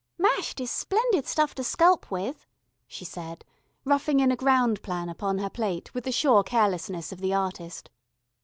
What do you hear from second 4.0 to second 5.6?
in a ground plan upon her